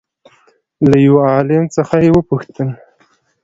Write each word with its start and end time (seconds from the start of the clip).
له 0.03 0.85
له 0.89 0.97
يوه 1.07 1.21
عالم 1.31 1.63
څخه 1.75 1.95
يې 2.03 2.09
وپوښتل 2.13 2.69